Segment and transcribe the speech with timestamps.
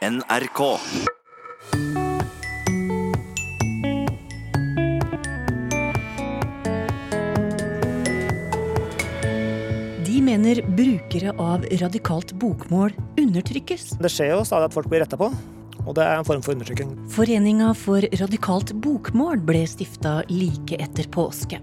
[0.00, 0.78] NRK.
[10.04, 13.90] De mener brukere av radikalt bokmål undertrykkes.
[14.00, 15.28] Det skjer jo stadig at folk blir retta på,
[15.84, 16.96] og det er en form for undertrykking.
[17.12, 21.60] Foreninga for radikalt bokmål ble stifta like etter påske.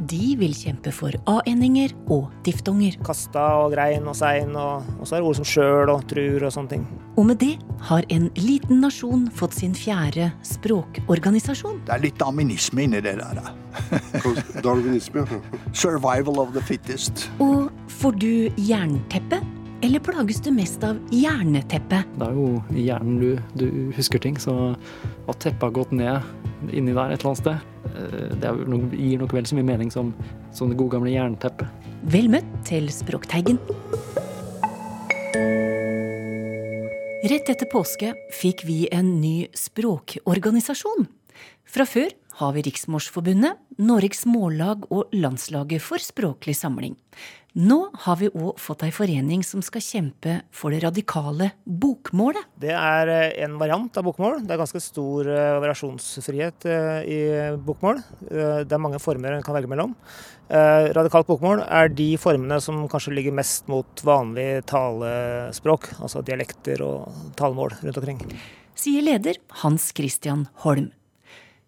[0.00, 2.96] De vil kjempe for a-endinger og diftonger.
[3.04, 6.48] Kasta og grein og sein, og, og så er det ord som sjøl og trur
[6.48, 6.94] og sånne ting.
[7.14, 7.52] Og med det
[7.86, 11.84] har en liten nasjon fått sin fjerde språkorganisasjon.
[11.86, 13.42] Det er litt darwinisme inni det der.
[14.64, 15.22] Darwinisme.
[15.84, 17.28] Survival of the fittest.
[17.38, 19.38] Og får du jernteppe?
[19.84, 22.08] Eller plages du mest av hjerneteppet?
[22.18, 24.72] Det er jo i hjernen du, du husker ting, så
[25.28, 28.96] at teppet har gått ned inni der et eller annet sted, eh, det er nok,
[28.96, 30.14] gir nok vel så mye mening som,
[30.56, 31.90] som det gode gamle jernteppet.
[32.10, 33.60] Vel møtt til Språkteigen.
[37.24, 41.06] Rett etter påske fikk vi en ny språkorganisasjon.
[41.64, 46.96] Fra før har vi Riksmorsforbundet, Norges Mållag og Landslaget for språklig samling.
[47.54, 52.48] Nå har vi òg fått ei forening som skal kjempe for det radikale bokmålet.
[52.58, 54.40] Det er eh, en variant av bokmål.
[54.42, 57.20] Det er ganske stor eh, variasjonsfrihet eh, i
[57.62, 58.02] bokmål.
[58.26, 59.94] Det er mange former en kan velge mellom.
[60.50, 67.32] Radikalt bokmål er de formene som kanskje ligger mest mot vanlig talespråk, altså dialekter og
[67.38, 68.20] talemål rundt omkring.
[68.76, 70.90] Sier leder Hans Christian Holm.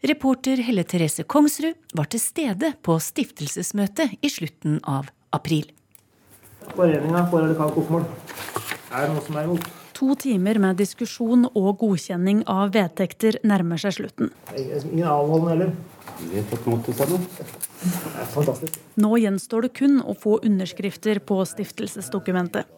[0.04, 5.70] Reporter Helle Therese Kongsrud var til stede på stiftelsesmøtet i slutten av april.
[6.74, 8.04] Foreninga for radikalt bokmål.
[8.92, 9.64] Er noe som er imot?
[9.96, 14.32] To timer med diskusjon og godkjenning av vedtekter nærmer seg slutten.
[14.52, 15.76] Ingen avholdende heller.
[16.16, 17.24] Er.
[19.00, 22.68] Nå gjenstår det kun å få underskrifter på stiftelsesdokumentet.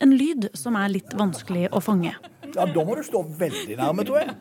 [0.00, 2.14] En lyd som er litt vanskelig å fange.
[2.54, 4.34] Ja, Da må du stå veldig nærme, tror jeg.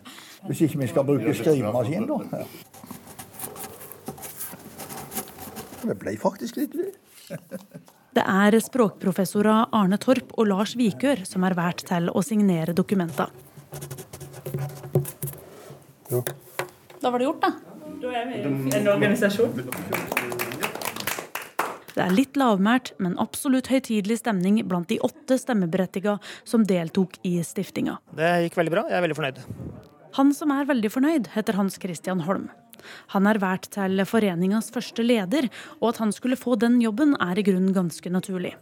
[0.46, 2.44] Hvis ikke vi skal bruke skrivemaskin, da.
[5.86, 6.96] Det ble faktisk litt lyd.
[8.16, 13.34] Det er språkprofessorer Arne Torp og Lars Vikør som er valgt til å signere dokumenter.
[17.02, 17.52] Da var det gjort, da.
[18.02, 20.25] Da er vi En organisasjon.
[21.96, 27.38] Det er litt lavmælt, men absolutt høytidelig stemning blant de åtte stemmeberettiga som deltok i
[27.48, 27.96] stiftinga.
[28.20, 28.84] Det gikk veldig bra.
[28.92, 29.40] Jeg er veldig fornøyd.
[30.20, 32.50] Han som er veldig fornøyd, heter Hans Christian Holm.
[33.16, 35.48] Han er valgt til foreningas første leder,
[35.80, 38.54] og at han skulle få den jobben er i grunnen ganske naturlig.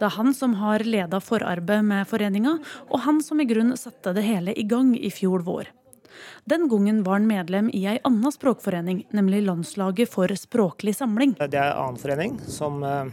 [0.00, 2.56] Det er han som har leda forarbeidet med foreninga,
[2.88, 5.70] og han som i grunnen satte det hele i gang i fjor vår.
[6.48, 11.36] Den gangen var han medlem i ei anna språkforening, nemlig Landslaget for språklig samling.
[11.38, 13.12] Det er en annen forening som eh,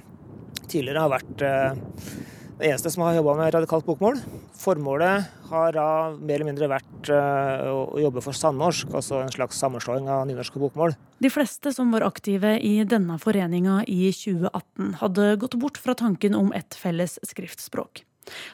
[0.67, 2.17] tidligere har vært eh,
[2.59, 4.17] det eneste som har jobba med radikalt bokmål.
[4.59, 9.61] Formålet har da mer eller mindre vært eh, å jobbe for sandnorsk, altså en slags
[9.63, 10.97] sammenslåing av nynorsk og bokmål.
[11.23, 16.35] De fleste som var aktive i denne foreninga i 2018, hadde gått bort fra tanken
[16.35, 18.03] om et felles skriftspråk.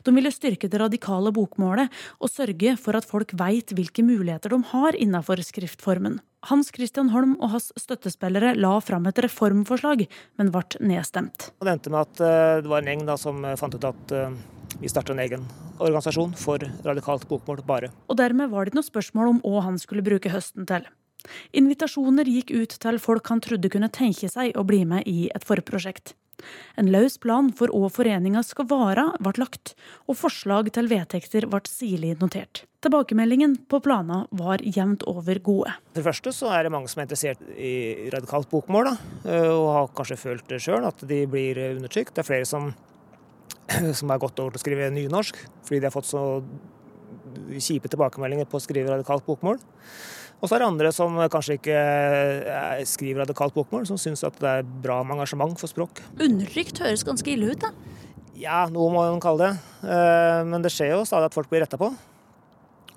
[0.05, 4.61] De ville styrke det radikale bokmålet og sørge for at folk veit hvilke muligheter de
[4.71, 6.19] har innenfor skriftformen.
[6.45, 10.05] Hans Christian Holm og hans støttespillere la fram et reformforslag,
[10.37, 11.49] men ble nedstemt.
[11.57, 14.35] Det endte med at eh, det var en gjeng som fant ut at eh,
[14.79, 15.47] vi starta en egen
[15.79, 17.89] organisasjon for radikalt bokmål bare.
[18.09, 20.85] Og dermed var det ikke noe spørsmål om hva han skulle bruke høsten til.
[21.57, 25.47] Invitasjoner gikk ut til folk han trodde kunne tenke seg å bli med i et
[25.47, 26.13] forprosjekt.
[26.79, 29.73] En løs plan for hva foreninga skal vare, ble lagt,
[30.09, 32.65] og forslag til vedtekter ble sirlig notert.
[32.85, 35.71] Tilbakemeldingen på planene var jevnt over gode.
[35.89, 39.49] For det første så er det mange som er interessert i radikalt bokmål, da, eh,
[39.49, 42.13] og har kanskje følt det sjøl, at de blir undertrykt.
[42.13, 42.73] Det er flere som,
[43.99, 46.23] som har gått over til å skrive nynorsk, fordi de har fått så
[47.57, 49.59] kjipe tilbakemeldinger på å skrive radikalt bokmål.
[50.41, 54.35] Og så er det andre som kanskje ikke eh, skriver radikalt bokmål, som syns at
[54.41, 56.01] det er bra med engasjement for språk.
[56.21, 57.71] Undertrykt høres ganske ille ut, da.
[58.35, 59.53] Ja, noe må man kalle det.
[59.87, 61.93] Eh, Men det skjer jo stadig at folk blir retta på.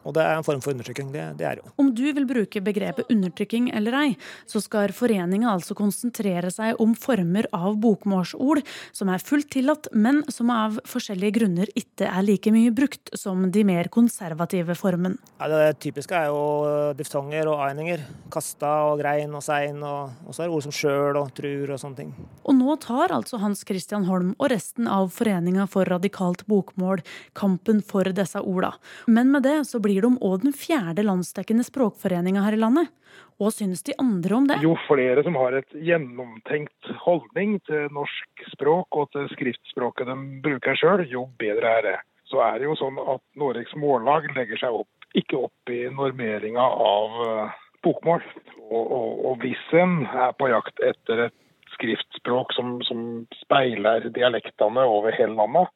[0.08, 1.10] Og det er en form for undertrykking.
[1.12, 1.68] Det, det er jo.
[1.80, 4.08] Om du vil bruke begrepet undertrykking eller ei,
[4.48, 8.62] så skal foreninga altså konsentrere seg om former av bokmålsord
[8.96, 13.46] som er fullt tillatt, men som av forskjellige grunner ikke er like mye brukt som
[13.52, 15.18] de mer konservative formen.
[15.38, 18.04] Ja, det typiske er jo diftonger og a-endinger.
[18.32, 19.82] Kasta og grein og sein.
[19.84, 22.14] Og, og så er det ord som sjøl og trur og sånne ting.
[22.48, 27.04] Og nå tar altså Hans Christian Holm og resten av Foreninga for radikalt bokmål
[27.38, 28.72] kampen for disse orda.
[29.06, 32.90] Men med det så blir de òg den fjerde landsdekkende språkforeninga her i landet.
[33.38, 34.58] Hva syns de andre om det?
[34.64, 40.78] Jo flere som har et gjennomtenkt holdning til norsk språk og til skriftspråket de bruker
[40.78, 41.98] sjøl, jo bedre er det.
[42.28, 46.60] så er det jo sånn at Noregs Mållag legger seg opp, ikke opp i normeringa
[46.60, 47.54] av uh,
[47.86, 48.20] bokmål.
[48.68, 51.36] Og, og, og, hvis en er på jakt etter et
[51.72, 53.00] skriftspråk som, som
[53.38, 55.72] speiler dialektene over hele landet,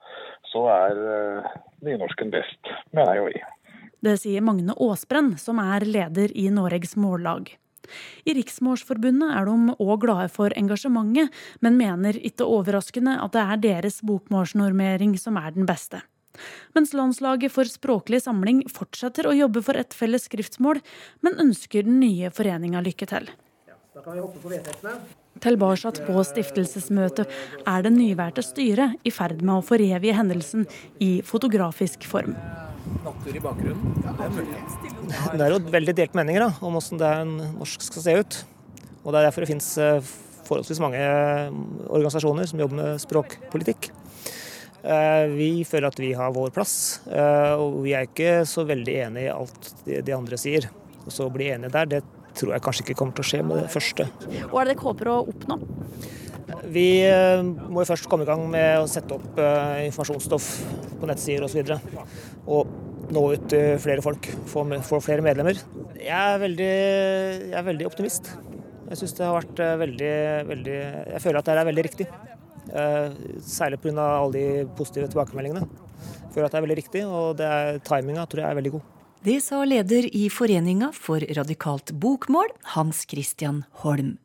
[0.53, 3.45] så er uh, nynorsken best, mener jeg jo i.
[4.03, 7.53] Det sier Magne Aasbrenn, som er leder i Noregs Mållag.
[8.27, 11.31] I Riksmålsforbundet er de òg glade for engasjementet,
[11.63, 16.03] men mener ikke overraskende at det er deres bokmålsnormering som er den beste.
[16.75, 20.81] Mens Landslaget for språklig samling fortsetter å jobbe for et felles skriftsmål,
[21.23, 23.31] men ønsker den nye foreninga lykke til.
[23.93, 24.99] Da kan vi hoppe på vedtektene.
[25.43, 27.31] Tilbake på stiftelsesmøtet
[27.67, 30.69] er det nyvalgte styret i ferd med å forevige hendelsen
[31.03, 32.37] i fotografisk form.
[33.03, 35.39] Natur i bakgrunnen, det er.
[35.41, 38.39] Det jo veldig delt meninger da, om hvordan det er en norsk skal se ut.
[39.03, 40.13] Og Det er derfor det finnes eh,
[40.47, 41.59] forholdsvis mange eh,
[41.91, 43.91] organisasjoner som jobber med språkpolitikk.
[44.83, 46.77] Eh, vi føler at vi har vår plass,
[47.59, 50.71] og vi er ikke så veldig enig i alt de andre sier.
[51.03, 52.05] Og Så å bli enige der, det
[52.39, 54.09] tror jeg kanskje ikke kommer til å skje med det første.
[54.51, 55.59] Hva er det dere håper å oppnå?
[56.73, 56.87] Vi
[57.73, 60.49] må jo først komme i gang med å sette opp informasjonsstoff
[61.01, 61.63] på nettsider osv.
[61.63, 64.65] Og, så og nå ut til flere folk, få,
[65.03, 65.59] flere medlemmer.
[65.99, 66.73] Jeg er veldig,
[67.53, 68.33] jeg er veldig optimist.
[68.89, 70.15] Jeg syns det har vært eh, veldig,
[70.51, 70.77] veldig
[71.15, 72.07] Jeg føler at det er veldig riktig.
[72.73, 73.15] Eh,
[73.49, 74.05] særlig pga.
[74.05, 75.65] alle de positive tilbakemeldingene.
[76.03, 77.53] Jeg føler at det er veldig riktig, og det
[77.89, 78.92] timinga tror jeg er veldig god.
[79.25, 84.17] Det sa leder i Foreninga for radikalt bokmål, Hans Christian Holm.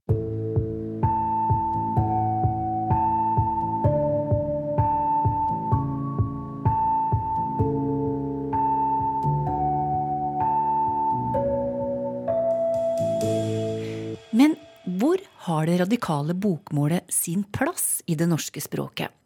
[14.31, 14.55] Men
[14.97, 19.16] hvor har det radikale bokmålet sin plass i det norske språket.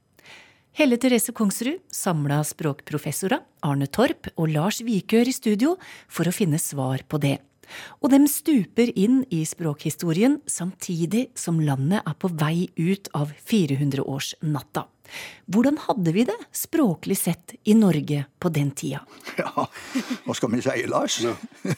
[0.72, 5.74] Helle Therese Kongsrud samla språkprofessorer Arne Torp og Lars Vikør i studio
[6.08, 7.42] for å finne svar på det.
[8.00, 14.88] Og de stuper inn i språkhistorien samtidig som landet er på vei ut av 400-årsnatta.
[15.52, 19.04] Hvordan hadde vi det språklig sett i Norge på den tida?
[19.40, 19.68] Ja,
[20.24, 21.20] hva skal vi si, Lars?
[21.24, 21.36] Ja.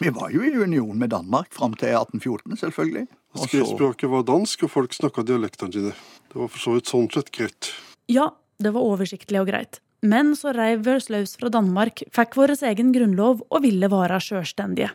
[0.00, 3.04] Vi var jo i union med Danmark fram til 1814, selvfølgelig.
[3.44, 5.92] Skriftspråket var dansk, og folk snakka dialektene sine.
[6.32, 7.70] Det var for så vidt sånn sett greit.
[8.10, 8.30] Ja,
[8.60, 9.80] det var oversiktlig og greit.
[10.04, 14.20] Men så reiv vi oss løs fra Danmark, fikk vår egen grunnlov og ville være
[14.20, 14.90] sjølstendige.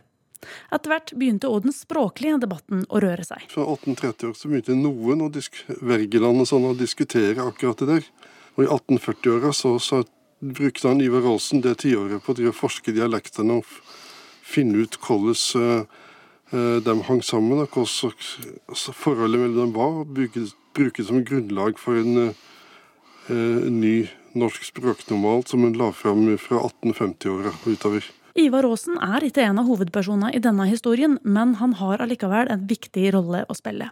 [0.71, 3.44] Etter hvert begynte òg den språklige debatten å røre seg.
[3.51, 5.29] Fra 1830 så begynte noen, å
[5.83, 8.06] Wergeland og sånn, å diskutere akkurat det der.
[8.56, 10.03] Og i 1840-åra så, så,
[10.39, 13.73] brukte han Ivar Aasen det tiåret på å forske dialektene og
[14.47, 15.83] finne ut hvordan
[16.56, 19.97] uh, de hang sammen, og hvordan forholdet mellom dem var.
[20.00, 20.45] og bruke,
[20.79, 22.45] det som grunnlag for en uh,
[23.30, 28.06] ny norsk språknormal som hun la fram fra 1850-åra utover.
[28.40, 32.68] Ivar Aasen er ikke en av hovedpersonene i denne historien, men han har allikevel en
[32.70, 33.90] viktig rolle å spille.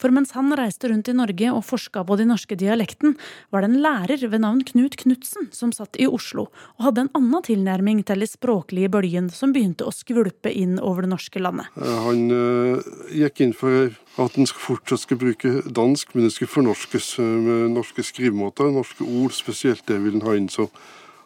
[0.00, 3.16] For mens han reiste rundt i Norge og forska på de norske dialekten,
[3.50, 7.12] var det en lærer ved navn Knut Knutsen som satt i Oslo og hadde en
[7.18, 11.70] annen tilnærming til de språklige bølgen som begynte å skvulpe inn over det norske landet.
[11.76, 13.90] Han øh, gikk inn for
[14.20, 19.34] at en fortsatt skulle bruke dansk, men det skulle fornorskes med norske skrivemåter, norske ord
[19.36, 19.86] spesielt.
[19.88, 20.50] Det ville han ha inn.
[20.52, 20.68] Så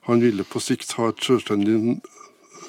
[0.09, 1.99] han ville på sikt ha et selvstendig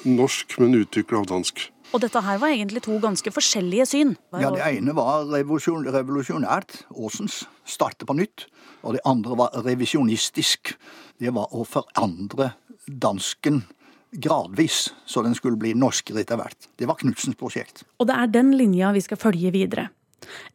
[0.06, 1.68] norsk, men utvikla av dansk.
[1.94, 4.16] Og dette her var egentlig to ganske forskjellige syn.
[4.34, 8.46] Ja, Det ene var revolusjon, revolusjonært, Aasens, starte på nytt.
[8.82, 10.74] Og det andre var revisjonistisk.
[11.18, 12.54] Det var å forandre
[12.86, 13.64] dansken
[14.12, 16.68] gradvis, så den skulle bli norskere etter hvert.
[16.76, 17.84] Det var Knutsens prosjekt.
[17.98, 19.88] Og det er den linja vi skal følge videre.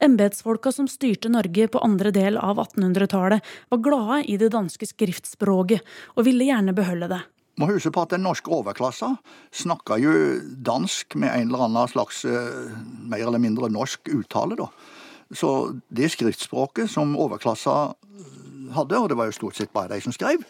[0.01, 5.85] Embetsfolka som styrte Norge på andre del av 1800-tallet, var glade i det danske skriftspråket
[6.15, 7.21] og ville gjerne beholde det
[7.61, 9.13] må huske på at den norske overklassa
[9.55, 10.13] snakka jo
[10.65, 12.73] dansk med en eller annen slags eh,
[13.07, 14.69] mer eller mindre norsk uttale, da.
[15.31, 17.93] Så det skriftspråket som overklassa
[18.75, 20.43] hadde, og det var jo stort sett bare de som skrev,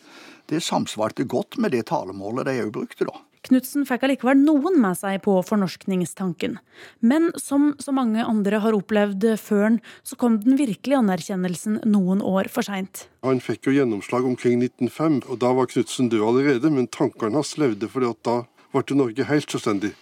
[0.49, 3.19] det samsvarte godt med det talemålet de òg brukte, da.
[3.47, 6.59] Knutsen fikk allikevel noen med seg på fornorskningstanken.
[7.01, 12.21] Men som så mange andre har opplevd før han, så kom den virkelige anerkjennelsen noen
[12.21, 13.07] år for seint.
[13.25, 16.69] Han fikk jo gjennomslag omkring 1905, og da var Knutsen død allerede.
[16.69, 18.37] Men tankene hans levde, for da
[18.75, 19.95] ble Norge helt selvstendig.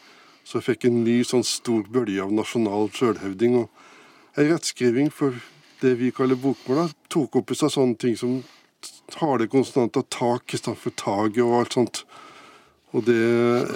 [0.43, 3.55] Så fikk en ny sånn stor bølge av nasjonal sjølhevding.
[3.63, 5.39] Og en rettskriving for
[5.79, 8.41] det vi kaller bokmål, tok opp i seg sånne ting som
[9.19, 12.03] harde konsonanter, tak istedenfor taget og alt sånt.
[12.98, 13.22] Og det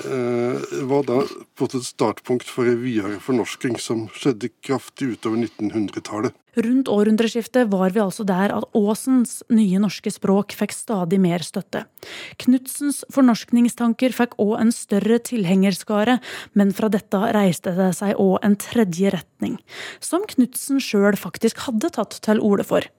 [0.09, 1.19] eh, var da
[1.53, 6.33] på et startpunkt for en videre fornorsking som skjedde kraftig utover 1900-tallet.
[6.57, 11.83] Rundt århundreskiftet var vi altså der at Aasens nye norske språk fikk stadig mer støtte.
[12.41, 16.19] Knudsens fornorskningstanker fikk òg en større tilhengerskare,
[16.57, 19.59] men fra dette reiste det seg òg en tredje retning,
[20.01, 22.89] som Knutsen sjøl faktisk hadde tatt til orde for.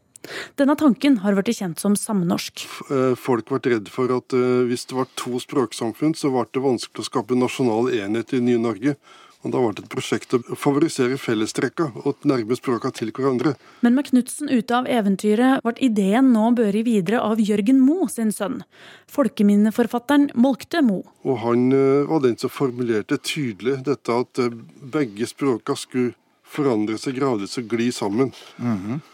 [0.58, 2.64] Denne tanken har blitt kjent som samnorsk.
[2.90, 6.64] Eh, folk ble redd for at eh, hvis det var to språksamfunn, så ble det
[6.64, 8.96] vanskelig å skape nasjonal enhet i nye Norge.
[9.44, 13.52] Og Da ble det et prosjekt å favorisere fellestrekka og nærme språka til hverandre.
[13.84, 18.32] Men med Knutsen ute av eventyret ble ideen nå børi videre av Jørgen Moe sin
[18.32, 18.62] sønn.
[19.12, 21.04] Folkeminneforfatteren Molkte Moe.
[21.28, 24.46] Og han eh, var den som formulerte tydelig dette at
[24.80, 26.16] begge språka skulle
[26.54, 28.32] forandre seg gradvis og gli sammen.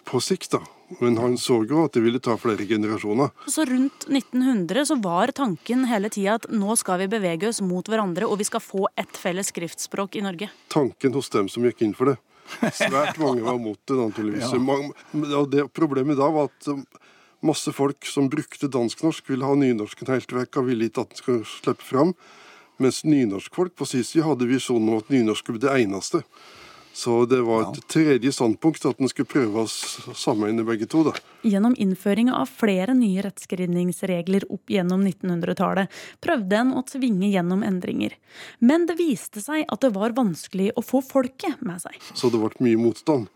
[0.07, 0.63] På sikt, da.
[0.99, 3.31] Men han så jo at det ville ta flere generasjoner.
[3.47, 7.87] Så rundt 1900 så var tanken hele tida at nå skal vi bevege oss mot
[7.87, 10.51] hverandre, og vi skal få ett felles skriftspråk i Norge.
[10.73, 12.19] Tanken hos dem som gikk inn for det.
[12.75, 14.51] Svært mange var mot det, naturligvis.
[14.51, 15.39] Ja.
[15.39, 16.83] og det Problemet da var at um,
[17.47, 21.23] masse folk som brukte dansk-norsk, ville ha nynorsken helt vekk og ville ikke at den
[21.23, 22.15] skulle slippe fram.
[22.81, 26.25] Mens nynorskfolk på sin side hadde visjonen om at nynorsk skulle bli det eneste.
[26.93, 31.05] Så det var et tredje standpunkt at en skulle prøve å sammenligne begge to.
[31.07, 31.15] da.
[31.47, 38.17] Gjennom innføringa av flere nye rettskrivningsregler opp gjennom 1900-tallet prøvde en å tvinge gjennom endringer.
[38.59, 41.97] Men det viste seg at det var vanskelig å få folket med seg.
[42.15, 43.31] Så det ble mye motstand.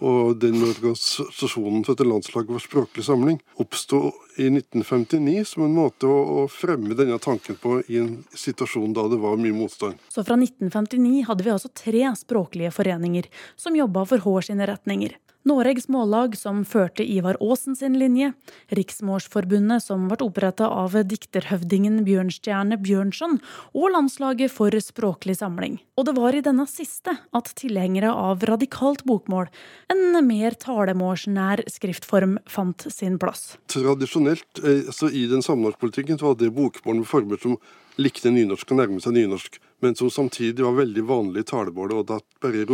[0.00, 6.08] Og den organisasjonen som heter Landslaget for språklig samling, oppsto i 1959 som en måte
[6.08, 10.00] å, å fremme denne tanken på i en situasjon da det var mye motstand.
[10.12, 15.16] Så fra 1959 hadde vi altså tre språklige foreninger som jobba for H sine retninger.
[15.46, 18.32] Noregs Mållag, som førte Ivar Aasen sin linje,
[18.74, 23.38] Riksmålsforbundet, som ble oppretta av dikterhøvdingen Bjørnstjerne Bjørnson,
[23.70, 25.78] og Landslaget for språklig samling.
[25.94, 29.46] Og det var i denne siste at tilhengere av radikalt bokmål,
[29.94, 33.54] en mer talemålsnær skriftform, fant sin plass.
[33.70, 37.54] Tradisjonelt, eh, altså i den samnorskpolitikken, så var det bokmål med former som
[38.02, 42.06] likte nynorsk og nærmet seg nynorsk, men som samtidig var veldig vanlig i talemålet, og
[42.08, 42.64] da bare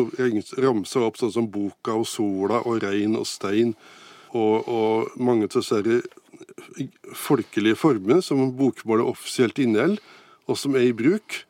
[0.62, 3.74] ramsa opp sånn som boka og sola og rein og stein,
[4.32, 6.04] og, og mange av disse her
[7.18, 10.00] folkelige formene som bokmålet offisielt inneholder,
[10.50, 11.42] og som er i bruk,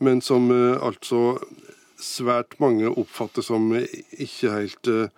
[0.00, 1.38] men som eh, altså
[2.00, 5.10] svært mange oppfatter som eh, ikke helt eh,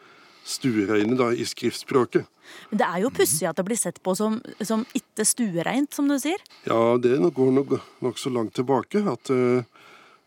[0.45, 2.27] stuereine da, i skriftspråket.
[2.71, 6.09] Men det er jo pussig at det blir sett på som, som ikke stuereint, som
[6.11, 6.43] du sier.
[6.67, 9.05] Ja, det går går nok så langt tilbake.
[9.13, 9.72] at eh, eh,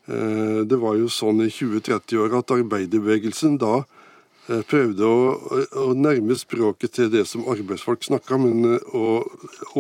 [0.06, 5.22] Det var jo sånn i 20-30-åra at arbeiderbevegelsen da eh, prøvde å,
[5.82, 9.26] å nærme språket til det som arbeidsfolk snakka, men eh, og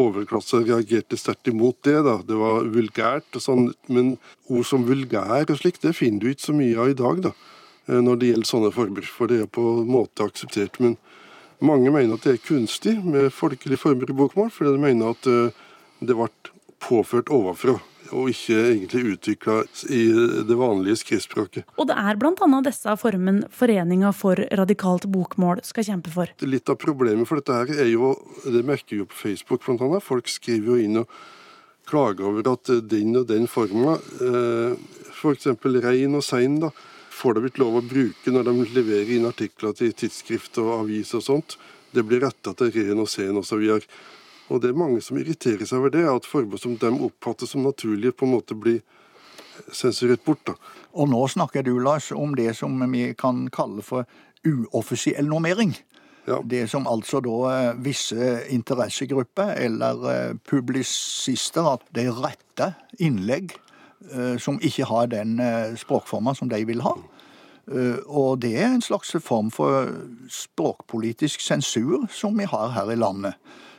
[0.01, 2.00] overklassa reagerte sterkt imot det.
[2.08, 2.17] da.
[2.25, 4.15] Det var vulgært og sånn, men
[4.50, 7.36] ord som vulgær og slikt, det finner du ikke så mye av i dag, da.
[7.86, 10.82] eh, Når det gjelder sånne former, for det er på en måte akseptert.
[10.82, 10.98] Men
[11.62, 15.29] mange mener at det er kunstig med folkelige former i bokmål, fordi de mener at
[15.29, 15.65] eh,
[16.01, 16.32] det ble
[16.86, 17.77] påført ovenfra,
[18.12, 19.58] og ikke egentlig utvikla
[19.94, 20.02] i
[20.48, 21.66] det vanlige skriftspråket.
[21.80, 26.32] Og det er annet disse formen Foreninga for radikalt bokmål skal kjempe for.
[26.46, 28.14] Litt av problemet for dette her er jo,
[28.46, 31.10] det merker vi jo på Facebook bl.a., folk skriver jo inn og
[31.86, 33.98] klager over at eh, den og den forma,
[35.14, 35.50] f.eks.
[35.62, 36.72] For rein og sein, da,
[37.16, 41.14] får de ikke lov å bruke når de leverer inn artikler til tidsskrift og avis
[41.16, 41.58] og sånt.
[41.96, 43.64] Det blir retta til ren og sen osv.
[44.50, 47.66] Og, det er mange som irriterer seg over det, at former som de oppfatter som
[47.66, 48.84] naturlige, på en måte blir
[49.74, 50.44] sensurert bort.
[50.46, 50.54] da.
[50.94, 54.06] Og nå snakker du, Lars, om det som vi kan kalle for
[54.46, 55.74] uoffisiell normering.
[56.25, 56.40] Ja.
[56.46, 63.54] Det som altså da eh, visse interessegrupper eller eh, publisister at de retter innlegg
[64.12, 65.38] eh, som ikke har den
[65.78, 66.96] språkforma som de vil ha.
[68.06, 69.88] Og det er en slags form for
[70.30, 73.34] språkpolitisk sensur som vi har her i landet.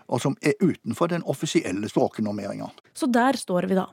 [0.06, 2.70] Og som er utenfor den offisielle språknormeringa.
[2.94, 3.88] Så der står vi da.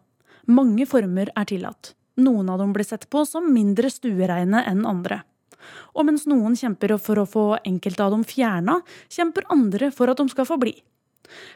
[0.48, 1.94] Mange former er tillatt.
[2.22, 5.24] Noen av dem blir sett på som mindre stuereine enn andre.
[5.96, 10.20] Og mens noen kjemper for å få enkelte av dem fjerna, kjemper andre for at
[10.20, 10.76] de skal få bli.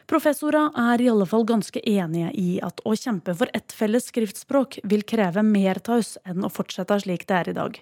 [0.08, 4.80] Professorer er i alle fall ganske enige i at å kjempe for ett felles skriftspråk
[4.88, 7.78] vil kreve mer oss enn å fortsette slik det er i dag.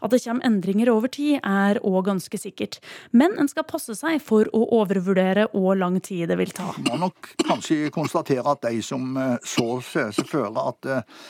[0.00, 2.78] At det kommer endringer over tid, er òg ganske sikkert,
[3.12, 6.72] men en skal passe seg for å overvurdere hvor lang tid det vil ta.
[6.88, 11.20] må nok kanskje konstatere at de som eh, så seg føler at, eh,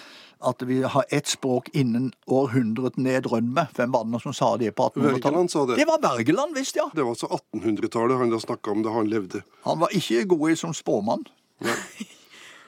[0.51, 3.67] at vi har ett språk innen århundret nedrømme.
[3.75, 5.19] Hvem var det som sa det på 1800-tallet?
[5.19, 5.81] Wergeland sa det.
[5.83, 6.87] Det var Wergeland, visst, ja.
[6.95, 9.43] Det var altså 1800-tallet han da snakka om da han levde.
[9.67, 11.27] Han var ikke god i som spåmann.
[11.67, 11.77] Nei.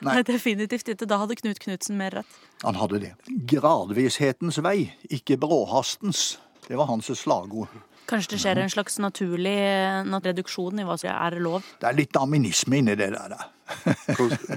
[0.02, 1.06] Nei, definitivt ikke.
[1.08, 2.36] Da hadde Knut Knutsen mer rett.
[2.64, 3.12] Han hadde det.
[3.52, 6.36] Gradvishetens vei, ikke bråhastens.
[6.66, 7.72] Det var hans slagord.
[8.10, 9.56] Kanskje det skjer en slags naturlig
[10.24, 11.66] reduksjon i hva som er lov?
[11.80, 13.36] Det er litt darwinisme inni det der.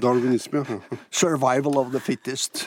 [0.02, 0.80] Darwinisme, ja.
[1.22, 2.66] Survival of the fittest.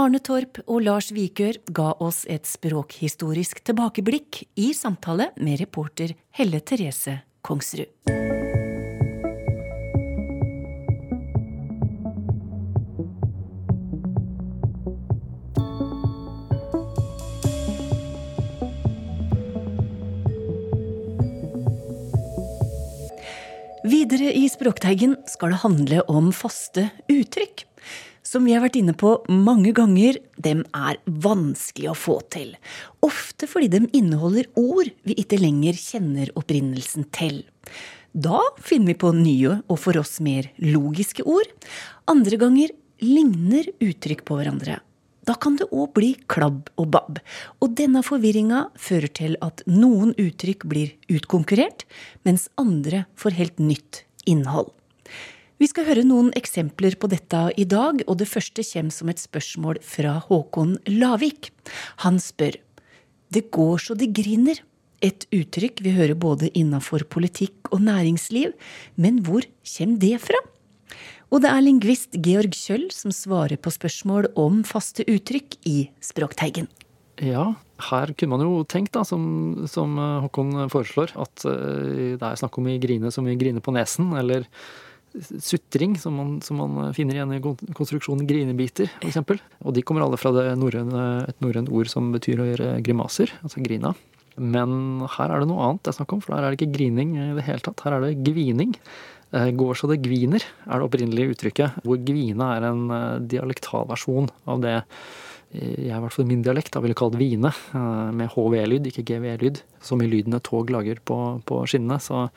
[0.00, 6.62] Arne Torp og Lars Vikør ga oss et språkhistorisk tilbakeblikk i samtale med reporter Helle
[6.64, 8.49] Therese Kongsrud.
[24.00, 27.66] Videre i Språkteigen skal det handle om faste uttrykk.
[28.24, 32.54] Som vi har vært inne på mange ganger, dem er vanskelig å få til.
[33.04, 37.42] Ofte fordi de inneholder ord vi ikke lenger kjenner opprinnelsen til.
[38.16, 41.52] Da finner vi på nye og for oss mer logiske ord.
[42.08, 42.72] Andre ganger
[43.04, 44.80] ligner uttrykk på hverandre.
[45.28, 47.20] Da kan det òg bli klabb og babb.
[47.60, 51.84] Og denne forvirringa fører til at noen uttrykk blir utkonkurrert,
[52.24, 54.72] mens andre får helt nytt innhold.
[55.60, 59.20] Vi skal høre noen eksempler på dette i dag, og det første kommer som et
[59.20, 61.50] spørsmål fra Håkon Lavik.
[62.06, 62.56] Han spør
[63.30, 64.62] Det går så det griner.
[65.04, 68.52] Et uttrykk vi hører både innafor politikk og næringsliv,
[68.96, 70.40] men hvor kommer det fra?
[71.30, 76.66] Og det er lingvist Georg Kjøll som svarer på spørsmål om faste uttrykk i Språkteigen.
[77.20, 77.50] Ja,
[77.90, 82.56] her kunne man jo tenkt, da, som, som Håkon foreslår, at eh, det er snakk
[82.60, 84.46] om i grine som i grine på nesen, eller
[85.42, 87.40] sutring, som man, som man finner igjen i
[87.76, 89.20] konstruksjonen grinebiter, f.eks.
[89.64, 93.34] Og de kommer alle fra det norrøne, et norrønt ord som betyr å gjøre grimaser,
[93.42, 93.92] altså grina.
[94.40, 96.76] Men her er det noe annet det er snakk om, for her er det ikke
[96.78, 97.82] grining i det hele tatt.
[97.84, 98.76] Her er det gvining.
[99.32, 101.80] Eh, Går så det gviner, er det opprinnelige uttrykket.
[101.86, 104.78] Hvor gvine er en eh, dialektalversjon av det
[105.50, 109.56] jeg i hvert fall min dialekt da ville kalt vine, eh, med HV-lyd, ikke GV-lyd,
[109.82, 111.96] som i lydene tog lager på, på skinnene.
[111.98, 112.28] Så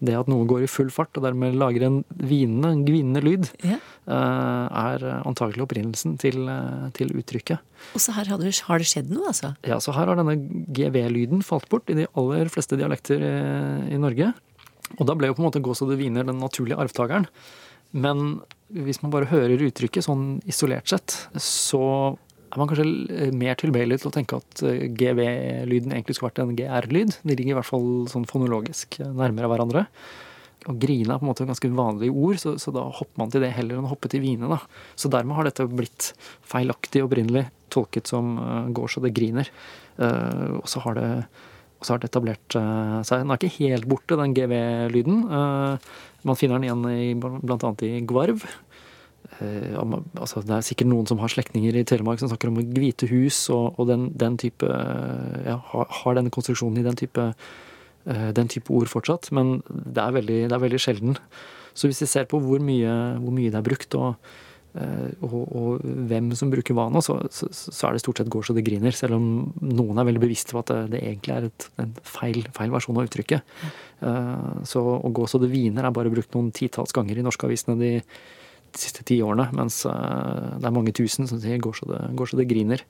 [0.00, 3.50] det at noe går i full fart og dermed lager en vinende, en gvinende lyd,
[3.60, 3.76] Ja.
[4.08, 7.60] eh, er antakelig opprinnelsen til, eh, til uttrykket.
[7.92, 9.52] Og så her har det, har det skjedd noe, altså.
[9.68, 10.38] Ja, så her har denne
[10.72, 13.34] GV-lyden falt bort i de aller fleste dialekter i,
[13.92, 14.32] i Norge.
[14.98, 17.28] Og da ble jo på en måte gås og det viner den naturlige arvtakeren.
[17.94, 18.40] Men
[18.74, 21.84] hvis man bare hører uttrykket sånn isolert sett, så
[22.54, 26.54] er man kanskje mer tilbøyelig til å tenke at eh, GV-lyden egentlig skulle vært en
[26.58, 27.16] GR-lyd.
[27.22, 29.84] De ligger i hvert fall sånn fonologisk nærmere hverandre.
[30.70, 33.32] Og grine er på en måte et ganske vanlig ord, så, så da hopper man
[33.32, 34.48] til det heller enn å hoppe til vine.
[34.48, 34.60] Da.
[34.96, 36.12] Så dermed har dette blitt
[36.46, 39.50] feilaktig opprinnelig tolket som uh, går så det griner.
[39.98, 41.08] Uh, og så har det
[41.84, 43.20] og så har etablert eh, seg.
[43.20, 45.18] Den er ikke helt borte, den GV-lyden.
[45.28, 45.90] Eh,
[46.24, 48.46] man finner den igjen i, blant annet i Gvarv.
[49.36, 53.10] Eh, altså, det er sikkert noen som har slektninger i Telemark som snakker om hvite
[53.12, 57.28] hus og, og den, den type ja, har, denne konstruksjonen i den type,
[58.08, 59.28] den type ord fortsatt.
[59.36, 61.20] Men det er veldig, det er veldig sjelden.
[61.76, 64.16] Så hvis vi ser på hvor mye, hvor mye det er brukt, og,
[64.74, 68.48] og, og hvem som bruker hva nå, så, så, så er det stort sett går
[68.48, 68.96] så det griner.
[68.96, 69.26] Selv om
[69.62, 72.98] noen er veldig bevisste på at det, det egentlig er et, en feil, feil versjon
[72.98, 73.54] av uttrykket.
[74.02, 77.46] Eh, Så å gå så det viner er bare brukt noen titalls ganger i norske
[77.46, 77.92] avisene de
[78.74, 82.00] de siste ti årene, mens eh, det er mange tusen som sier 'går så det,
[82.18, 82.82] går så det griner'.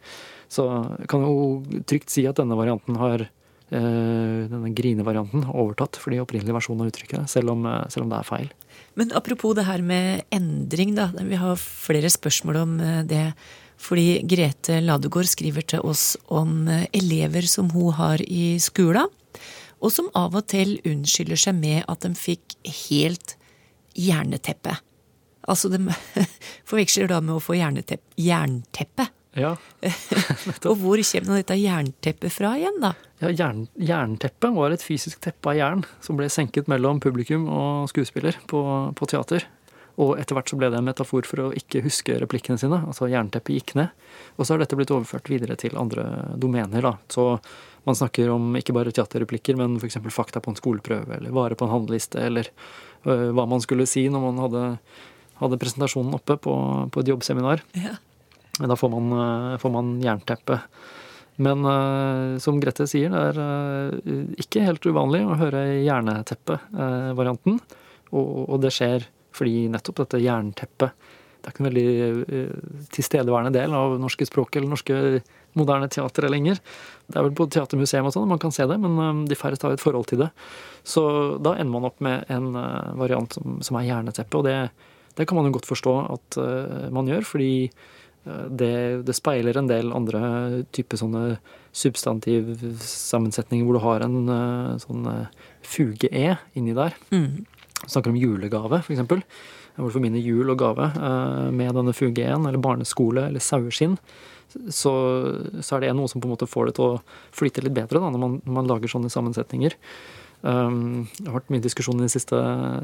[0.49, 0.65] Så
[1.09, 3.29] kan jo trygt si at denne varianten har eh,
[3.75, 8.21] denne grinevarianten overtatt for de opprinnelige versjonene av uttrykket, selv om, eh, selv om det
[8.21, 8.49] er feil.
[8.95, 11.11] Men apropos det her med endring, da.
[11.17, 13.35] Vi har flere spørsmål om eh, det.
[13.85, 19.11] Fordi Grete Ladegård skriver til oss om eh, elever som hun har i skolen,
[19.83, 22.57] og som av og til unnskylder seg med at de fikk
[22.89, 23.37] helt
[23.99, 24.79] jerneteppe.
[25.49, 25.83] Altså, de
[26.69, 28.07] forveksler da med å få jerneteppe.
[28.17, 29.11] jernteppe.
[29.35, 29.57] Ja,
[30.71, 32.95] Og hvor kommer dette jernteppet fra igjen, da?
[33.25, 37.91] Ja jern, Jernteppet var et fysisk teppe av jern som ble senket mellom publikum og
[37.93, 38.61] skuespiller på,
[38.97, 39.47] på teater.
[40.03, 42.81] Og etter hvert så ble det en metafor for å ikke huske replikkene sine.
[42.83, 43.93] Altså jernteppet gikk ned.
[44.35, 46.83] Og så har dette blitt overført videre til andre domener.
[46.83, 46.97] da.
[47.07, 47.37] Så
[47.87, 50.01] man snakker om ikke bare teaterreplikker, men f.eks.
[50.11, 52.51] fakta på en skoleprøve, eller vare på en handleliste, eller
[53.05, 54.65] øh, hva man skulle si når man hadde,
[55.43, 56.55] hadde presentasjonen oppe på,
[56.91, 57.63] på et jobbseminar.
[57.79, 57.99] Ja.
[58.59, 60.59] Da får man, øh, får man jernteppe.
[61.43, 67.59] Men uh, som Grete sier, det er uh, ikke helt uvanlig å høre jernteppe-varianten.
[68.15, 71.11] og, og det skjer fordi nettopp dette jernteppet
[71.45, 72.53] det er ikke en veldig øh,
[72.95, 74.95] tilstedeværende del av norske språk eller norske
[75.59, 76.57] moderne teatre lenger.
[77.05, 79.77] Det er vel på teatermuseum og sånn man kan se det, men de færreste har
[79.77, 80.31] et forhold til det.
[80.89, 81.03] Så
[81.45, 82.49] da ender man opp med en
[82.97, 84.57] variant som, som er jerneteppe, og det,
[85.15, 86.39] Det kan man jo godt forstå at
[86.91, 87.69] man gjør, fordi
[88.25, 90.21] det, det speiler en del andre
[90.75, 91.25] typer sånne
[91.77, 94.17] substantivsammensetninger hvor du har en
[94.81, 95.09] sånn
[95.67, 96.97] fuge-e inni der.
[97.13, 97.45] Mm.
[97.85, 99.03] Snakker om julegave, f.eks.
[99.75, 100.87] Hvor du forbinder jul og gave
[101.53, 103.99] med denne fuge-en, eller barneskole eller saueskinn
[104.71, 104.93] så,
[105.61, 107.01] så, er det noe som på en måte får det til å
[107.35, 109.77] flyte litt bedre da, når man, når man lager sånne sammensetninger.
[110.45, 112.39] Um, det har vært mye diskusjon de siste,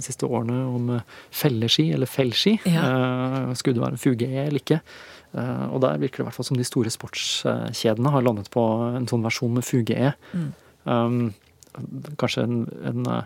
[0.05, 0.95] siste årene om
[1.37, 2.57] felleski eller fellski.
[2.65, 2.87] Ja.
[2.87, 4.81] Uh, skulle det være fuge-e eller ikke?
[5.31, 8.65] Uh, og der virker det i hvert fall som de store sportskjedene har landet på
[8.99, 10.13] en sånn versjon med fuge-e.
[10.35, 10.51] Mm.
[10.91, 11.21] Um,
[12.19, 13.23] kanskje en, en, uh,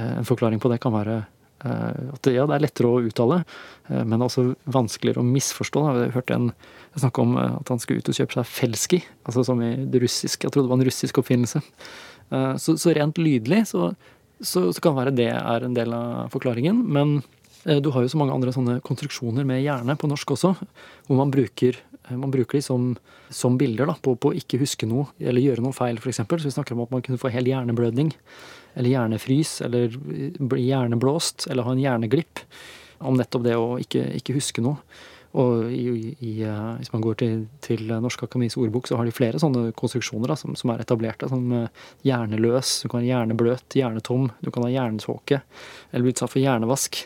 [0.00, 1.30] en, forklaring på det kan være at
[1.64, 3.38] at ja, det er lettere å uttale,
[3.88, 5.84] men også vanskeligere å misforstå.
[5.96, 6.50] Jeg hørte en
[6.92, 10.44] snakke om at han skulle ut og kjøpe seg felski, altså som i det russiske.
[10.44, 11.62] Jeg trodde det var en russisk oppfinnelse.
[12.30, 13.92] Eh, så, så rent lydlig så,
[14.40, 16.84] så, så, kan det være det er en del av forklaringen.
[16.96, 20.52] Men eh, du har jo så mange andre sånne konstruksjoner med hjerne på norsk også,
[21.06, 22.90] hvor man bruker, eh, man bruker de som,
[23.32, 26.20] som bilder da, på, å ikke huske noe eller gjøre noe feil, f.eks.
[26.28, 28.12] Så vi snakker om at man kunne få hel hjerneblødning,
[28.74, 32.44] eller hjernefrys, eller bli hjerneblåst, eller ha en hjerneglipp.
[33.04, 34.80] Om nettopp det å ikke, ikke huske noe.
[35.34, 36.32] Og i, i,
[36.78, 40.36] hvis man går til, til Norsk Akademis ordbok, så har de flere sånne konstruksjoner da,
[40.38, 41.26] som, som, er etablerte.
[41.30, 41.48] Som
[42.06, 45.40] hjerneløs, du kan ha hjernebløt, hjernetom, du kan ha hjernetåke,
[45.90, 47.02] eller bli utsatt for hjernevask.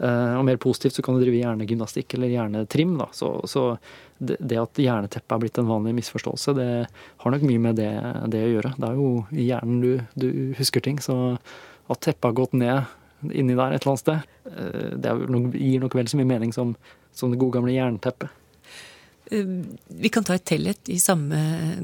[0.00, 2.94] Uh, og mer positivt så kan du drive hjernegymnastikk eller hjernetrim.
[3.00, 3.10] Da.
[3.16, 3.64] Så, så
[4.16, 6.70] det, at hjerneteppet er blitt en vanlig misforståelse, det
[7.24, 7.90] har nok mye med det,
[8.32, 8.72] det å gjøre.
[8.78, 11.02] Det er jo i hjernen du, du husker ting.
[11.04, 11.18] Så
[11.90, 12.96] at teppet har gått ned
[13.36, 14.36] inni der et eller annet sted,
[15.04, 16.70] det nok, gir nok vel så mye mening som
[17.12, 18.28] som det gode gamle jernteppet.
[19.30, 19.46] Eh,
[19.86, 21.40] vi kan ta et tellet i samme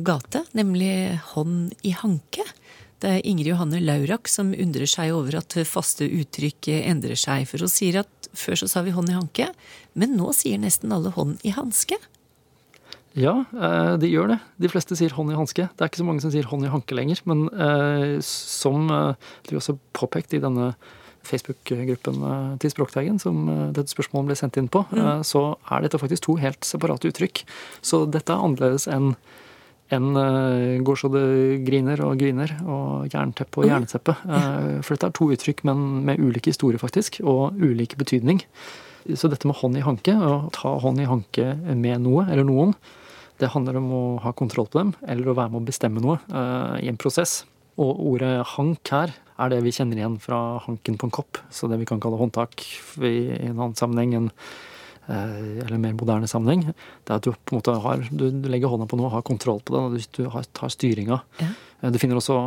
[0.07, 2.47] gate, nemlig Hånd i hanke.
[3.03, 7.45] Det er Ingrid Johanne Laurak som undrer seg over at faste uttrykk endrer seg.
[7.51, 9.51] For hun sier at før så sa vi hånd i hanke,
[9.97, 11.99] men nå sier nesten alle hånd i hanske.
[13.17, 14.39] Ja, eh, de gjør det.
[14.61, 15.69] De fleste sier hånd i hanske.
[15.73, 17.23] Det er ikke så mange som sier hånd i hanke lenger.
[17.29, 18.89] Men eh, som
[19.49, 20.75] vi også påpekt i denne
[21.27, 25.03] Facebook-gruppen eh, til Språkteigen som eh, dette spørsmålet ble sendt inn på, mm.
[25.03, 27.45] Eh, så er dette faktisk to helt separate uttrykk.
[27.85, 29.15] Så dette er annerledes enn
[29.95, 31.27] enn går så det
[31.67, 34.17] griner og griner og jernteppe og jerneteppe.
[34.27, 34.83] Mm.
[34.83, 38.43] For dette er to uttrykk, men med ulike historier, faktisk, og ulik betydning.
[39.15, 42.75] Så dette med hånd i hanke, å ta hånd i hanke med noe eller noen,
[43.39, 46.19] det handler om å ha kontroll på dem, eller å være med å bestemme noe
[46.83, 47.45] i en prosess.
[47.77, 51.41] Og ordet hank her er det vi kjenner igjen fra hanken på en kopp.
[51.53, 52.65] Så det vi kan kalle håndtak
[53.05, 54.76] i en annen sammenheng, en, eh,
[55.07, 58.89] eller mer moderne sammenheng, det er at du på en måte har, du legger hånda
[58.91, 60.07] på noe og har kontroll på det.
[60.17, 61.21] Du tar styringa.
[61.43, 61.51] Ja.
[61.83, 62.39] Eh, du finner også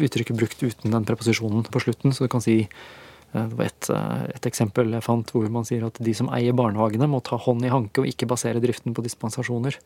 [0.00, 3.90] uttrykket brukt uten den preposisjonen på slutten, så du kan si eh, det var et,
[4.34, 7.62] et, eksempel jeg fant hvor man sier at de som eier barnehagene, må ta hånd
[7.66, 9.78] i hanke og ikke basere driften på dispensasjoner.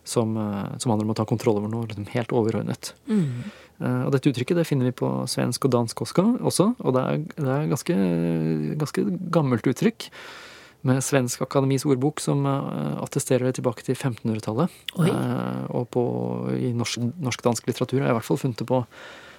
[0.00, 0.32] Som,
[0.80, 2.94] som handler om å ta kontroll over noe liksom helt overordnet.
[3.04, 3.50] Mm.
[3.80, 7.20] Eh, og dette uttrykket det finner vi på svensk og dansk også, og det er,
[7.36, 7.96] det er ganske,
[8.80, 10.10] ganske gammelt uttrykk.
[10.88, 14.72] Med Svensk Akademis ordbok, som eh, attesterer det tilbake til 1500-tallet.
[15.04, 16.02] Eh, og på,
[16.56, 18.80] i norsk-dansk norsk litteratur har jeg i hvert fall funnet det på,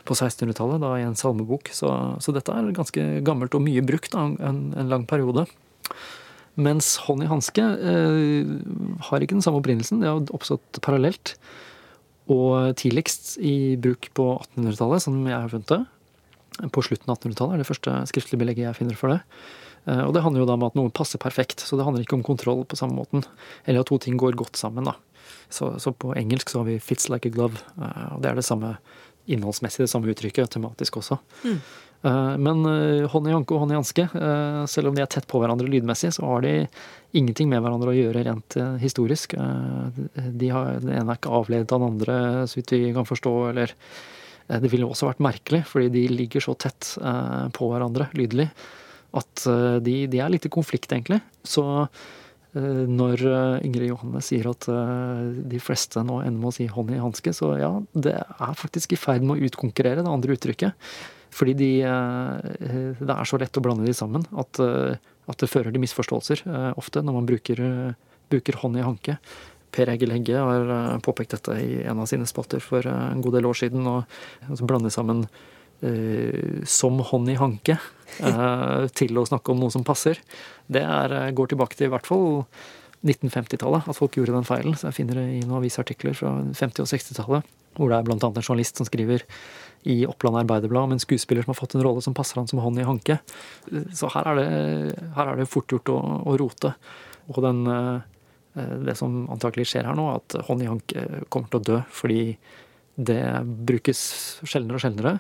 [0.05, 1.71] på 1600-tallet, da i en salmebok.
[1.73, 1.89] Så,
[2.21, 5.47] så, dette er ganske gammelt og mye brukt da, en, en lang periode.
[6.61, 8.53] Mens hånd i hanske eh,
[9.07, 10.03] har ikke den samme opprinnelsen.
[10.03, 11.35] Det har oppstått parallelt.
[12.31, 15.81] Og tidligst i bruk på 1800-tallet, som jeg har funnet det.
[16.71, 19.21] På slutten av 1800-tallet er det første skriftlige belegget jeg finner for det.
[19.89, 22.17] Eh, og det handler jo da om at noe passer perfekt, så det handler ikke
[22.19, 23.25] om kontroll på samme måten.
[23.65, 24.97] Eller at to ting går godt sammen, da.
[25.51, 28.35] Så, så på engelsk så har vi 'fits like a glove', eh, og det er
[28.35, 28.77] det samme
[29.31, 31.17] innholdsmessig det samme uttrykket, tematisk også.
[31.45, 31.59] Mm.
[32.03, 32.63] Eh, men
[33.07, 34.07] hånd i hanke og hånd i hanske,
[34.67, 36.67] selv om de er tett på hverandre lydmessig, så har de
[37.13, 39.35] ingenting med hverandre å gjøre rent historisk.
[39.35, 43.35] De har, den ene er ikke avledet av den andre, så vidt vi kan forstå,
[43.51, 43.75] eller
[44.51, 46.95] Det ville også vært merkelig, fordi de ligger så tett
[47.55, 48.49] på hverandre lydelig
[49.15, 49.43] at
[49.83, 51.21] de, de er litt i konflikt, egentlig.
[51.43, 51.63] Så
[52.51, 53.23] når
[53.63, 54.67] Ingrid Johanne sier at
[55.51, 58.95] de fleste nå ender med å si hånd i hanske, så ja, det er faktisk
[58.95, 60.91] i ferd med å utkonkurrere det andre uttrykket.
[61.31, 64.99] Fordi de, eh, det er så lett å blande de sammen at, eh,
[65.31, 67.61] at det fører til misforståelser eh, ofte når man bruker,
[68.31, 69.17] bruker hånd i hanke.
[69.71, 73.47] Per Egil Hegge har påpekt dette i en av sine spalter for en god del
[73.49, 73.87] år siden.
[73.87, 74.03] og
[74.49, 79.87] altså blander sammen uh, som hånd i hanke uh, til å snakke om noe som
[79.87, 80.19] passer.
[80.67, 82.43] Det er, går tilbake til i hvert fall
[83.01, 84.77] 1950-tallet at folk gjorde den feilen.
[84.77, 88.17] Så jeg finner det i noen avisartikler fra 50- og 60-tallet hvor det er bl.a.
[88.19, 89.23] en journalist som skriver
[89.89, 92.61] i Oppland Arbeiderblad om en skuespiller som har fått en rolle som passer han som
[92.61, 93.17] hånd i hanke.
[93.95, 94.49] Så her er det,
[95.15, 96.73] her er det fort gjort å, å rote.
[97.31, 98.03] Og den, eh,
[98.55, 102.23] det som antakelig skjer her nå, at Honny i hanke kommer til å dø fordi
[102.99, 103.23] det
[103.67, 104.01] brukes
[104.43, 105.13] sjeldnere og sjeldnere.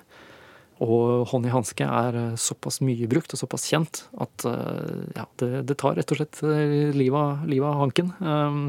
[0.81, 5.49] Og hånd i hanske er såpass mye brukt og såpass kjent at eh, ja, det,
[5.69, 6.41] det tar rett og slett
[6.97, 8.09] livet livet av hanken.
[8.19, 8.63] Um,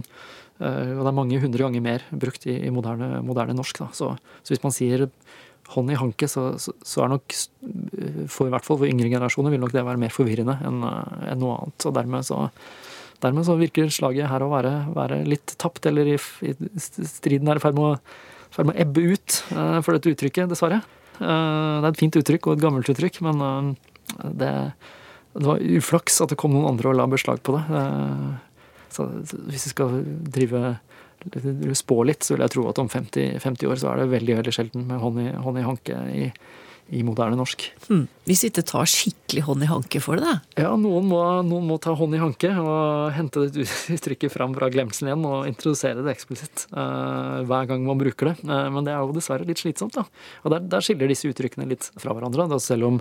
[0.62, 3.80] og det er mange hundre ganger mer brukt i, i moderne, moderne, norsk.
[3.96, 5.08] Så, så, hvis man sier
[5.72, 7.34] hånd i hanke, så, så, så, er nok
[8.30, 11.42] for i hvert fall for yngre generasjoner vil nok det være mer forvirrende enn en
[11.42, 11.88] noe annet.
[11.88, 12.44] Og dermed så,
[13.22, 16.54] dermed så, virker slaget her å være, være litt tapt, eller i, i
[17.08, 18.02] striden er i ferd med,
[18.58, 20.82] å ebbe ut uh, for dette uttrykket, dessverre.
[21.18, 24.52] Uh, det er et fint uttrykk og et gammelt uttrykk, men uh, det,
[25.36, 27.84] det, var uflaks at det kom noen andre og la beslag på det.
[28.92, 29.06] så
[29.46, 30.02] hvis vi skal
[30.34, 30.76] drive
[31.78, 34.36] spå litt, så vil jeg tro at om 50, 50 år så er det veldig
[34.40, 36.26] veldig sjelden med hånd i, hånd i hanke i,
[36.92, 37.64] i, moderne norsk.
[37.88, 38.04] Hmm.
[38.28, 40.64] Hvis vi ikke tar skikkelig hånd i hanke for det, da?
[40.66, 44.68] Ja, noen må, noen må ta hånd i hanke og hente det uttrykket fram fra
[44.72, 48.36] glemselen igjen og introdusere det eksplisitt uh, hver gang man bruker det.
[48.44, 50.06] Uh, men det er jo dessverre litt slitsomt, da.
[50.44, 52.50] Og der, der skiller disse uttrykkene litt fra hverandre.
[52.52, 53.00] Da, selv, om,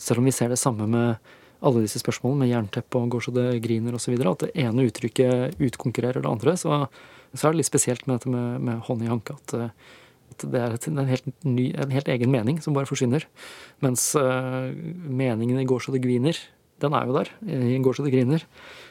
[0.00, 1.34] selv om vi ser det samme med
[1.66, 4.16] alle disse spørsmålene med jernteppe og går så det griner osv.
[4.16, 6.56] At det ene uttrykket utkonkurrerer det andre.
[6.60, 6.86] Så
[7.36, 9.36] så er det litt spesielt med dette med, med hånd i hanke.
[9.36, 9.94] At, uh,
[10.42, 13.24] det er en helt, ny, en helt, egen mening som bare forsvinner.
[13.84, 16.40] Mens uh, meningen i går så det griner',
[16.82, 17.30] den er jo der.
[17.48, 18.44] I går så det griner.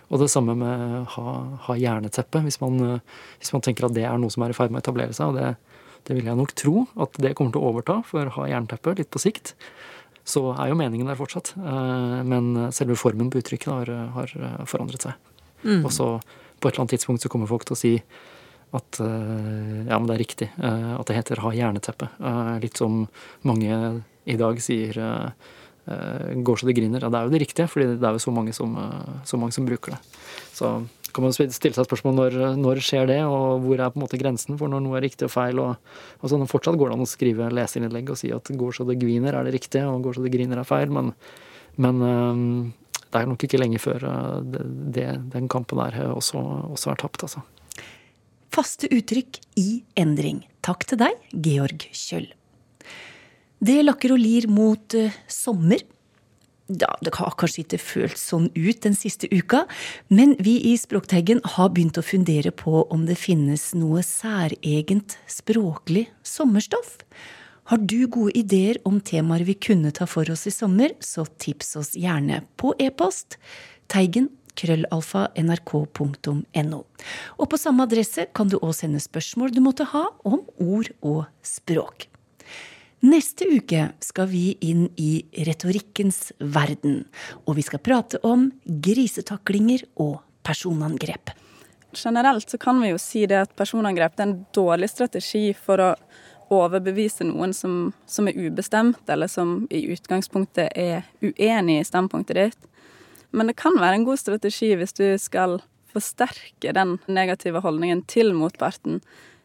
[0.09, 1.33] Og det samme med ha,
[1.67, 4.57] ha hjerneteppe, hvis man, uh, hvis man, tenker at det er noe som er i
[4.57, 5.33] ferd med å etablere seg.
[5.33, 8.47] og det, det vil jeg nok tro at det kommer til å overta for ha
[8.49, 9.55] jernteppe litt på sikt.
[10.25, 11.51] Så er jo meningen der fortsatt.
[12.25, 14.31] Men selve formen på uttrykket har, har
[14.65, 15.19] forandret seg.
[15.61, 15.83] Mm.
[15.83, 16.07] Og så
[16.65, 17.91] på et eller annet tidspunkt så kommer folk til å si
[18.75, 20.49] at eh, ja, men det er riktig.
[20.57, 22.09] Eh, at det heter ha jerneteppe.
[22.19, 23.05] Eh, litt som
[23.47, 23.79] mange
[24.25, 24.97] i dag sier
[25.85, 27.03] går så det griner.
[27.03, 28.71] Ja, det er jo det riktige, fordi det er jo så mange som,
[29.21, 29.99] så mange som bruker det.
[30.57, 30.71] Så
[31.13, 34.17] kan man stille seg spørsmål når, når skjer det, og hvor er på en måte
[34.17, 35.61] grensen for når noe er riktig og feil.
[35.61, 35.77] og,
[36.17, 38.97] og sånn, Fortsatt går det an å skrive leserinnlegg og si at går så det
[38.97, 41.13] gviner er det riktige, og går så det griner er feil, men,
[41.77, 44.09] men det er nok ikke lenge før
[44.41, 44.65] det,
[44.97, 45.05] det,
[45.37, 46.41] den kampen der også,
[46.73, 47.45] også er tapt, altså
[48.55, 50.45] faste uttrykk i endring.
[50.65, 52.29] Takk til deg, Georg Kjøll.
[53.65, 55.83] Det lakker og lir mot uh, sommer.
[56.65, 59.65] Ja, det har kanskje ikke følt sånn ut den siste uka,
[60.09, 66.07] men vi i Språkteigen har begynt å fundere på om det finnes noe særegent språklig
[66.25, 66.97] sommerstoff.
[67.69, 71.75] Har du gode ideer om temaer vi kunne ta for oss i sommer, så tips
[71.81, 73.37] oss gjerne på e-post
[73.91, 76.81] teigen krøllalfa nrk.no.
[77.37, 81.25] Og på samme adresse kan du òg sende spørsmål du måtte ha om ord og
[81.45, 82.09] språk.
[83.05, 87.03] Neste uke skal vi inn i retorikkens verden,
[87.45, 91.35] og vi skal prate om grisetaklinger og personangrep.
[91.95, 95.91] Generelt så kan vi jo si det at personangrep er en dårlig strategi for å
[96.55, 102.71] overbevise noen som, som er ubestemt, eller som i utgangspunktet er uenig i standpunktet ditt.
[103.35, 105.59] Men det kan være en god strategi hvis du skal
[105.95, 109.01] forsterke den negative holdningen til motparten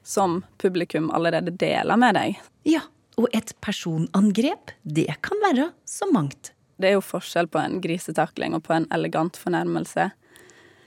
[0.07, 2.39] som publikum allerede deler med deg.
[2.67, 2.85] Ja,
[3.21, 6.55] og et personangrep, det kan være så mangt.
[6.81, 10.09] Det er jo forskjell på en grisetakling og på en elegant fornærmelse.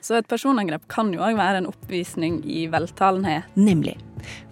[0.03, 3.47] Så et personangrep kan jo òg være en oppvisning i veltalenhet.
[3.55, 3.95] Nemlig.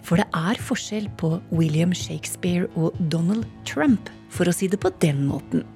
[0.06, 4.92] For det er forskjell på William Shakespeare og Donald Trump, for å si det på
[5.04, 5.66] den måten.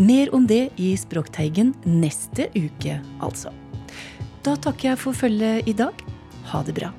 [0.00, 3.52] Mer om det i Språkteigen neste uke, altså.
[4.46, 6.06] Da takker jeg for følget i dag.
[6.52, 6.92] Ha det bra.